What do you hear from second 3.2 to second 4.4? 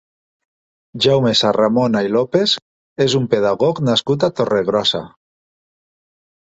un pedagog nascut a